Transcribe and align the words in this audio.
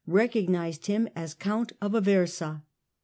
recognized 0.07 0.87
him 0.87 1.07
as 1.15 1.35
Count 1.35 1.73
of 1.79 1.91
Aversa. 1.93 2.63